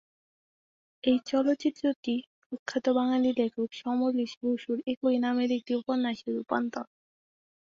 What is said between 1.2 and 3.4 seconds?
চলচ্চিত্রটি প্রখ্যাত বাঙালি